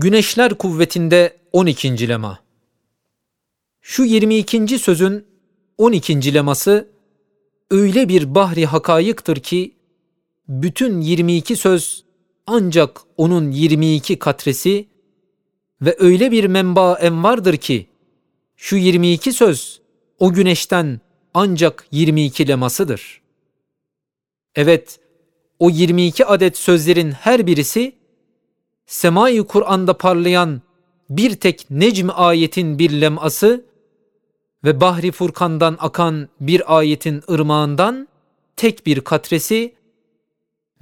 Güneşler 0.00 0.54
kuvvetinde 0.54 1.36
12. 1.52 2.08
lema. 2.08 2.38
Şu 3.80 4.04
22. 4.04 4.78
sözün 4.78 5.26
12. 5.78 6.34
leması 6.34 6.88
öyle 7.70 8.08
bir 8.08 8.34
bahri 8.34 8.66
hakayıktır 8.66 9.36
ki 9.36 9.74
bütün 10.48 11.00
22 11.00 11.56
söz 11.56 12.04
ancak 12.46 13.00
onun 13.16 13.50
22 13.50 14.18
katresi 14.18 14.88
ve 15.82 15.96
öyle 15.98 16.30
bir 16.30 16.44
menba 16.44 16.94
envardır 16.94 17.56
ki 17.56 17.86
şu 18.56 18.76
22 18.76 19.32
söz 19.32 19.80
o 20.18 20.32
güneşten 20.32 21.00
ancak 21.34 21.86
22 21.90 22.48
lemasıdır. 22.48 23.22
Evet, 24.54 25.00
o 25.58 25.70
22 25.70 26.26
adet 26.26 26.56
sözlerin 26.56 27.10
her 27.10 27.46
birisi 27.46 27.98
semai 28.88 29.42
Kur'an'da 29.42 29.98
parlayan 29.98 30.62
bir 31.10 31.36
tek 31.36 31.70
Necm 31.70 32.08
ayetin 32.14 32.78
bir 32.78 33.00
leması 33.00 33.64
ve 34.64 34.80
Bahri 34.80 35.12
Furkan'dan 35.12 35.76
akan 35.80 36.28
bir 36.40 36.78
ayetin 36.78 37.22
ırmağından 37.30 38.08
tek 38.56 38.86
bir 38.86 39.00
katresi 39.00 39.74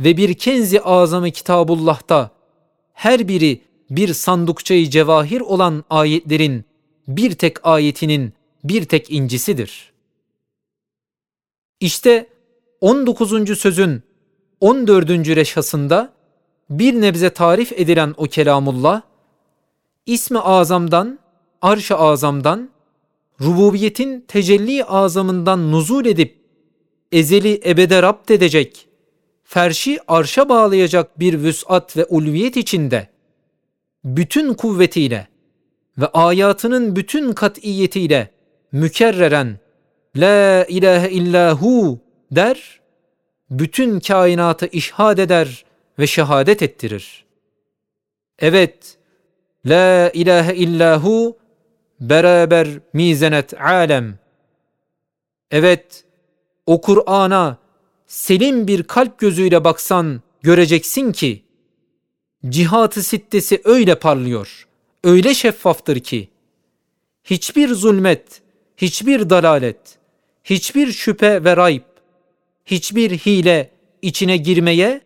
ve 0.01 0.17
bir 0.17 0.35
kenzi 0.35 0.81
azamı 0.81 1.31
Kitabullah'ta 1.31 2.31
her 2.93 3.29
biri 3.29 3.61
bir 3.91 4.15
sandukçayı 4.15 4.91
cevahir 4.91 5.41
olan 5.41 5.85
ayetlerin 5.91 6.65
bir 7.09 7.33
tek 7.33 7.67
ayetinin 7.67 8.33
bir 8.65 8.85
tek 8.85 9.11
incisidir. 9.11 9.93
İşte 11.81 12.27
19. 12.81 13.59
sözün 13.59 14.03
14. 14.61 15.11
reşhasında 15.11 16.16
bir 16.71 17.01
nebze 17.01 17.31
tarif 17.31 17.73
edilen 17.73 18.15
o 18.17 18.25
kelamullah, 18.25 19.03
ismi 20.07 20.39
azamdan, 20.39 21.19
arş-ı 21.63 21.97
azamdan, 21.97 22.71
rububiyetin 23.41 24.21
tecelli 24.29 24.85
azamından 24.85 25.73
nuzul 25.73 26.07
edip, 26.07 26.39
ezeli 27.13 27.61
ebede 27.67 28.03
rapt 28.03 28.31
edecek, 28.31 28.89
ferşi 29.45 29.99
arşa 30.09 30.49
bağlayacak 30.49 31.21
bir 31.21 31.43
vüsat 31.43 31.97
ve 31.97 32.05
ulviyet 32.05 32.57
içinde, 32.57 33.09
bütün 34.05 34.55
kuvvetiyle 34.55 35.29
ve 35.99 36.07
ayatının 36.07 36.97
bütün 36.97 37.33
kat'iyetiyle 37.33 38.31
mükerreren 38.73 39.59
La 40.17 40.65
ilahe 40.65 41.11
illahu 41.11 42.01
der, 42.31 42.81
bütün 43.51 44.01
kainatı 44.01 44.67
işhad 44.67 45.19
eder 45.19 45.66
ve 45.99 46.07
şehadet 46.07 46.63
ettirir. 46.63 47.25
Evet, 48.39 48.97
La 49.67 50.11
ilahe 50.11 50.55
illahu 50.55 51.39
beraber 52.01 52.69
mizenet 52.93 53.61
alem. 53.61 54.19
Evet, 55.51 56.05
o 56.67 56.81
Kur'an'a 56.81 57.59
selim 58.07 58.67
bir 58.67 58.83
kalp 58.83 59.19
gözüyle 59.19 59.65
baksan 59.65 60.23
göreceksin 60.43 61.13
ki 61.13 61.43
cihatı 62.49 63.03
sittesi 63.03 63.61
öyle 63.65 63.99
parlıyor, 63.99 64.69
öyle 65.05 65.35
şeffaftır 65.35 66.01
ki 66.01 66.29
hiçbir 67.25 67.69
zulmet, 67.69 68.43
hiçbir 68.77 69.31
dalalet, 69.31 69.99
hiçbir 70.45 70.93
şüphe 70.93 71.45
ve 71.45 71.57
rayb, 71.57 71.83
hiçbir 72.67 73.11
hile 73.11 73.71
içine 74.03 74.37
girmeye 74.37 75.01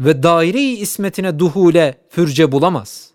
ve 0.00 0.22
daire-i 0.22 0.76
ismetine 0.76 1.38
duhule 1.38 2.00
fürce 2.08 2.52
bulamaz. 2.52 3.10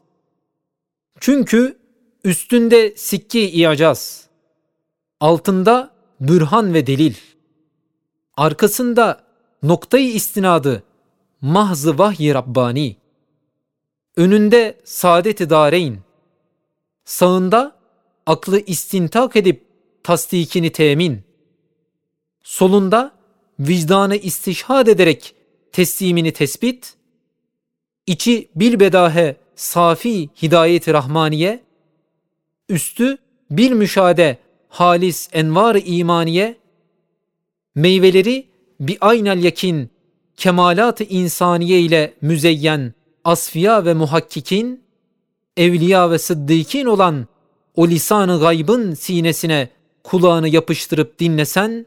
Çünkü 1.19 1.77
üstünde 2.23 2.93
sikki 2.97 3.49
iyacaz, 3.49 4.27
altında 5.19 5.91
bürhan 6.19 6.73
ve 6.73 6.87
delil, 6.87 7.15
arkasında 8.37 9.23
noktayı 9.63 10.13
istinadı 10.13 10.83
mahzı 11.41 11.97
vahyi 11.97 12.33
Rabbani, 12.33 12.95
önünde 14.15 14.81
saadet-i 14.83 15.49
dareyn, 15.49 15.97
sağında 17.05 17.75
aklı 18.25 18.59
istintak 18.59 19.35
edip 19.35 19.65
tasdikini 20.03 20.71
temin, 20.71 21.23
solunda 22.43 23.11
vicdanı 23.59 24.15
istişhad 24.15 24.87
ederek 24.87 25.34
teslimini 25.75 26.31
tespit, 26.31 26.93
içi 28.07 28.49
bilbedahe 28.55 29.35
safi 29.55 30.29
hidayet-i 30.41 30.93
rahmaniye, 30.93 31.63
üstü 32.69 33.17
bir 33.51 33.71
müşade 33.71 34.37
halis 34.69 35.29
envar-ı 35.33 35.79
imaniye, 35.79 36.57
meyveleri 37.75 38.47
bir 38.79 38.97
aynel 39.01 39.43
yakin 39.43 39.89
kemalat-ı 40.37 41.03
insaniye 41.03 41.81
ile 41.81 42.13
müzeyyen 42.21 42.93
asfiya 43.23 43.85
ve 43.85 43.93
muhakkikin, 43.93 44.83
evliya 45.57 46.11
ve 46.11 46.19
sıddıkin 46.19 46.85
olan 46.85 47.27
o 47.75 47.87
lisan-ı 47.87 48.39
gaybın 48.39 48.93
sinesine 48.93 49.69
kulağını 50.03 50.47
yapıştırıp 50.47 51.19
dinlesen, 51.19 51.85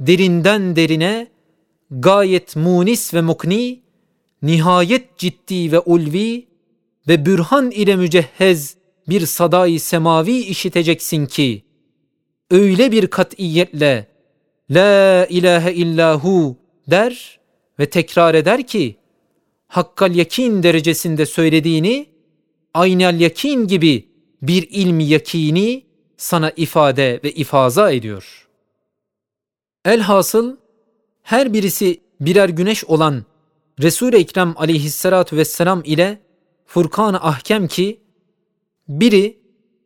derinden 0.00 0.76
derine 0.76 1.37
gayet 1.90 2.56
munis 2.56 3.14
ve 3.14 3.20
mukni, 3.20 3.82
nihayet 4.42 5.18
ciddi 5.18 5.72
ve 5.72 5.78
ulvi 5.78 6.46
ve 7.08 7.26
bürhan 7.26 7.70
ile 7.70 7.96
mücehhez 7.96 8.76
bir 9.08 9.26
sadayı 9.26 9.80
semavi 9.80 10.36
işiteceksin 10.36 11.26
ki, 11.26 11.62
öyle 12.50 12.92
bir 12.92 13.06
katiyetle 13.06 14.06
La 14.70 15.26
ilahe 15.26 15.74
illahu 15.74 16.56
der 16.90 17.38
ve 17.78 17.90
tekrar 17.90 18.34
eder 18.34 18.66
ki, 18.66 18.96
hakkal 19.68 20.14
yakin 20.14 20.62
derecesinde 20.62 21.26
söylediğini, 21.26 22.06
aynel 22.74 23.20
yakin 23.20 23.66
gibi 23.66 24.08
bir 24.42 24.68
ilmi 24.70 25.04
yakini 25.04 25.86
sana 26.16 26.50
ifade 26.56 27.20
ve 27.24 27.32
ifaza 27.32 27.92
ediyor. 27.92 28.48
Elhasıl 29.84 30.56
her 31.28 31.52
birisi 31.52 32.00
birer 32.20 32.48
güneş 32.48 32.84
olan 32.84 33.24
Resul-i 33.82 34.16
Ekrem 34.16 34.54
aleyhissalatu 34.56 35.36
vesselam 35.36 35.82
ile 35.84 36.18
Furkan-ı 36.66 37.16
Ahkem 37.20 37.66
ki 37.66 38.00
biri 38.88 39.38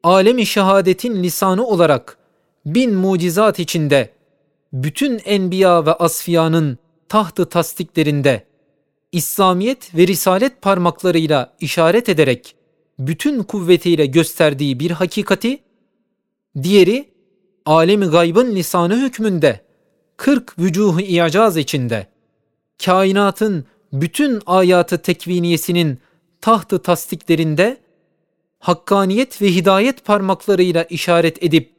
alemi 0.02 0.46
şehadetin 0.46 1.22
lisanı 1.22 1.66
olarak 1.66 2.18
bin 2.66 2.94
mucizat 2.94 3.58
içinde 3.58 4.12
bütün 4.72 5.20
enbiya 5.24 5.86
ve 5.86 5.92
asfiyanın 5.92 6.78
tahtı 7.08 7.48
tasdiklerinde 7.48 8.44
İslamiyet 9.12 9.94
ve 9.94 10.06
Risalet 10.06 10.62
parmaklarıyla 10.62 11.54
işaret 11.60 12.08
ederek 12.08 12.54
bütün 12.98 13.42
kuvvetiyle 13.42 14.06
gösterdiği 14.06 14.80
bir 14.80 14.90
hakikati, 14.90 15.58
diğeri 16.62 17.08
alemi 17.66 18.06
gaybın 18.06 18.56
lisanı 18.56 18.96
hükmünde 18.96 19.71
40 20.16 20.58
vücuhu 20.58 21.00
icaz 21.00 21.56
içinde 21.56 22.06
kainatın 22.84 23.66
bütün 23.92 24.42
ayatı 24.46 24.98
tekviniyesinin 24.98 25.98
tahtı 26.40 26.82
tasdiklerinde 26.82 27.76
hakkaniyet 28.58 29.42
ve 29.42 29.46
hidayet 29.54 30.04
parmaklarıyla 30.04 30.82
işaret 30.82 31.42
edip 31.42 31.72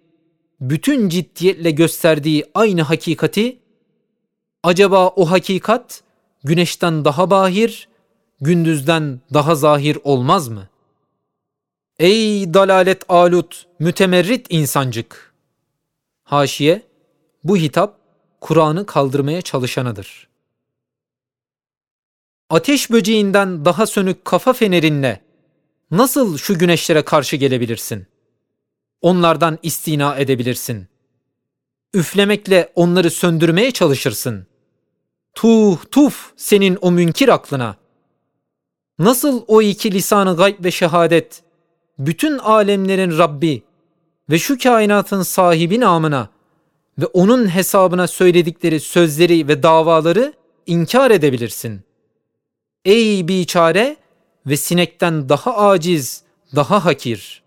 bütün 0.62 1.10
ciddiyetle 1.10 1.72
gösterdiği 1.72 2.46
aynı 2.54 2.82
hakikati 2.82 3.60
acaba 4.64 5.08
o 5.08 5.32
hakikat 5.32 6.04
güneşten 6.44 7.06
daha 7.06 7.30
bahir, 7.30 7.88
gündüzden 8.42 9.22
daha 9.34 9.56
zahir 9.56 9.98
olmaz 10.04 10.48
mı? 10.48 10.68
Ey 12.00 12.54
dalalet 12.54 13.04
alut, 13.10 13.66
mütemerrit 13.80 14.46
insancık! 14.50 15.34
Haşiye, 16.24 16.82
bu 17.44 17.58
hitap 17.58 18.03
Kur'an'ı 18.44 18.86
kaldırmaya 18.86 19.42
çalışanıdır. 19.42 20.28
Ateş 22.50 22.92
böceğinden 22.92 23.66
daha 23.66 23.86
sönük 23.86 24.26
kafa 24.26 24.54
fenerinle 24.54 25.22
nasıl 25.92 26.38
şu 26.38 26.58
güneşlere 26.60 27.02
karşı 27.02 27.36
gelebilirsin? 27.36 28.08
Onlardan 29.02 29.60
istina 29.64 30.16
edebilirsin. 30.16 30.88
Üflemekle 31.94 32.72
onları 32.76 33.12
söndürmeye 33.12 33.72
çalışırsın. 33.72 34.48
Tuh 35.34 35.78
tuf 35.92 36.34
senin 36.36 36.78
o 36.82 36.92
münkir 36.92 37.30
aklına. 37.30 37.76
Nasıl 39.00 39.44
o 39.48 39.62
iki 39.62 39.92
lisanı 39.92 40.38
gayb 40.38 40.64
ve 40.64 40.72
şehadet, 40.72 41.44
bütün 42.00 42.38
alemlerin 42.38 43.18
Rabbi 43.18 43.64
ve 44.30 44.40
şu 44.40 44.58
kainatın 44.58 45.24
sahibi 45.24 45.80
namına 45.80 46.34
ve 46.98 47.06
onun 47.06 47.56
hesabına 47.56 48.08
söyledikleri 48.08 48.80
sözleri 48.80 49.48
ve 49.48 49.64
davaları 49.64 50.34
inkar 50.66 51.12
edebilirsin. 51.12 51.82
Ey 52.86 53.28
biçare 53.28 53.98
ve 54.48 54.58
sinekten 54.58 55.30
daha 55.30 55.58
aciz, 55.58 56.24
daha 56.56 56.86
hakir. 56.86 57.44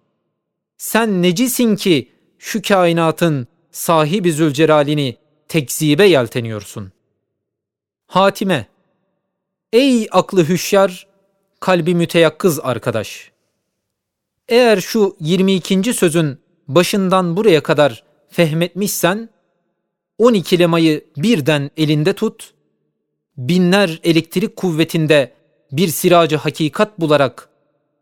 Sen 0.79 1.23
necisin 1.23 1.77
ki 1.77 2.13
şu 2.39 2.63
kainatın 2.63 3.47
sahibi 3.71 4.33
Zülcelal'ini 4.33 5.17
tekzibe 5.49 6.07
yelteniyorsun. 6.07 6.93
Hatime, 8.07 8.67
ey 9.73 10.09
aklı 10.11 10.49
hüşyar, 10.49 11.07
kalbi 11.61 11.95
müteyakkız 11.95 12.61
arkadaş. 12.61 13.31
Eğer 14.49 14.81
şu 14.81 15.17
22. 15.21 15.95
sözün 15.95 16.39
başından 16.69 17.37
buraya 17.37 17.63
kadar 17.63 18.05
fehmetmişsen, 18.29 19.29
12 20.19 20.59
lemayı 20.59 21.05
birden 21.17 21.71
elinde 21.77 22.13
tut, 22.13 22.55
binler 23.37 24.01
elektrik 24.05 24.57
kuvvetinde 24.57 25.33
bir 25.73 25.89
siracı 25.89 26.37
hakikat 26.37 27.01
bularak 27.01 27.49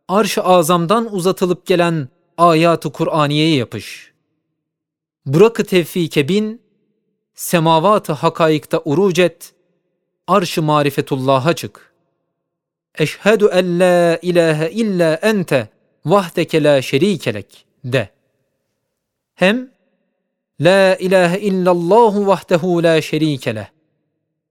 arş-ı 0.08 0.42
azamdan 0.42 1.14
uzatılıp 1.14 1.66
gelen 1.66 2.08
ayatı 2.38 2.92
Kur'aniye'ye 2.92 3.56
yapış. 3.56 4.12
Bırakı 5.26 5.64
tevfike 5.64 6.28
bin, 6.28 6.62
semavat-ı 7.34 8.12
hakaikta 8.12 8.82
uruc 8.84 9.22
et, 9.22 9.54
arş-ı 10.26 10.62
marifetullah'a 10.62 11.54
çık. 11.54 11.94
Eşhedü 12.98 13.48
en 13.52 13.80
la 13.80 14.18
ilahe 14.22 14.70
illa 14.70 15.14
ente 15.14 15.68
vahdeke 16.04 16.62
la 16.62 16.82
şerikelek 16.82 17.66
de. 17.84 18.08
Hem 19.34 19.73
La 20.60 20.96
ilahe 20.96 21.40
illallahu 21.40 22.26
vahdehu 22.26 22.82
la 22.82 23.02
şerike 23.02 23.54
leh. 23.54 23.66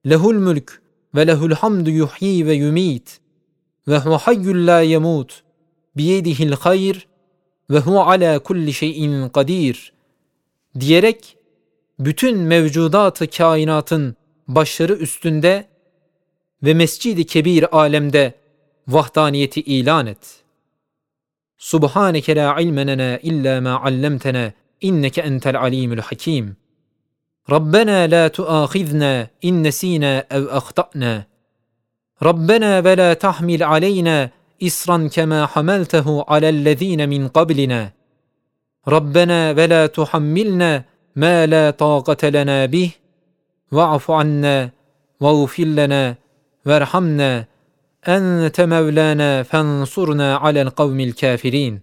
Lehul 0.08 0.34
mülk 0.34 0.82
ve 1.14 1.26
lehul 1.26 1.52
hamdu 1.52 1.90
yuhyi 1.90 2.46
ve 2.46 2.54
yumit. 2.54 3.20
Ve 3.88 3.98
hu 3.98 4.18
hayyul 4.18 4.66
la 4.66 4.80
yemut. 4.80 5.42
Biyedihil 5.96 6.52
hayr 6.52 7.06
ve 7.70 7.78
hu 7.78 8.00
ala 8.00 8.38
kulli 8.38 8.72
şeyin 8.72 9.28
kadir. 9.28 9.92
Diyerek 10.80 11.36
bütün 11.98 12.38
mevcudatı 12.38 13.26
kainatın 13.26 14.16
başları 14.48 14.92
üstünde 14.92 15.68
ve 16.62 16.74
mescidi 16.74 17.26
kebir 17.26 17.78
alemde 17.78 18.34
vahdaniyeti 18.88 19.60
ilan 19.60 20.06
et. 20.06 20.42
Subhaneke 21.58 22.36
la 22.36 22.60
ilmenena 22.60 23.18
illa 23.18 23.60
ma 23.60 23.80
allamtena 23.80 24.52
إنك 24.84 25.18
أنت 25.18 25.46
العليم 25.46 25.92
الحكيم. 25.92 26.54
ربنا 27.50 28.06
لا 28.06 28.28
تؤاخذنا 28.28 29.28
إن 29.44 29.62
نسينا 29.62 30.24
أو 30.32 30.44
أخطأنا. 30.44 31.26
ربنا 32.22 32.78
ولا 32.78 33.14
تحمل 33.14 33.62
علينا 33.62 34.30
اصرا 34.62 35.08
كما 35.12 35.46
حملته 35.46 36.24
على 36.28 36.48
الذين 36.48 37.08
من 37.08 37.28
قبلنا. 37.28 37.92
ربنا 38.88 39.50
ولا 39.50 39.86
تحملنا 39.86 40.84
ما 41.16 41.46
لا 41.46 41.70
طاقة 41.70 42.28
لنا 42.28 42.66
به. 42.66 42.90
واعف 43.72 44.10
عنا 44.10 44.70
واغفر 45.20 45.64
لنا 45.64 46.14
وارحمنا. 46.66 47.44
أنت 48.08 48.60
مولانا 48.60 49.42
فانصرنا 49.42 50.36
على 50.36 50.62
القوم 50.62 51.00
الكافرين. 51.00 51.80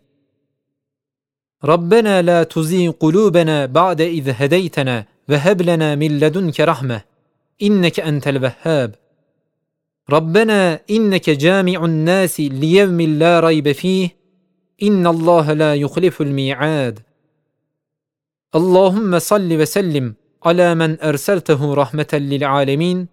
ربنا 1.64 2.22
لا 2.22 2.44
تزيغ 2.44 2.92
قلوبنا 2.92 3.66
بعد 3.66 4.02
إذ 4.02 4.34
هديتنا 4.38 5.06
وهب 5.30 5.62
لنا 5.62 5.96
من 5.96 6.20
لدنك 6.20 6.60
رحمة 6.60 7.02
إنك 7.62 8.00
أنت 8.00 8.28
الوهاب. 8.28 8.96
ربنا 10.10 10.80
إنك 10.90 11.30
جامع 11.30 11.86
الناس 11.86 12.40
ليوم 12.40 13.02
لا 13.02 13.40
ريب 13.40 13.72
فيه 13.72 14.10
إن 14.84 15.08
الله 15.08 15.54
لا 15.54 15.76
يخلف 15.76 16.22
الميعاد. 16.22 17.00
اللهم 18.56 19.20
صل 19.20 19.62
وسلم 19.62 20.14
على 20.46 20.76
من 20.76 21.02
أرسلته 21.02 21.74
رحمة 21.74 22.08
للعالمين 22.14 23.08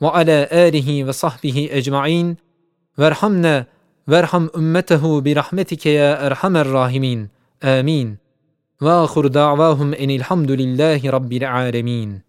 وعلى 0.00 0.48
آله 0.52 1.04
وصحبه 1.04 1.68
أجمعين. 1.72 2.36
وارحمنا 2.98 3.66
وارحم 4.08 4.48
أمته 4.56 5.20
برحمتك 5.20 5.86
يا 5.86 6.26
أرحم 6.26 6.56
الراحمين. 6.56 7.37
آمين. 7.64 8.16
وآخر 8.82 9.26
دعواهم 9.26 9.94
إن 9.94 10.10
الحمد 10.10 10.50
لله 10.50 11.10
رب 11.10 11.32
العالمين. 11.32 12.27